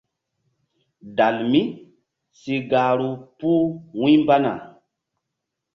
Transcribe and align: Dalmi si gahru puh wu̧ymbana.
Dalmi 1.17 1.61
si 2.39 2.55
gahru 2.69 3.09
puh 3.37 3.65
wu̧ymbana. 3.99 4.51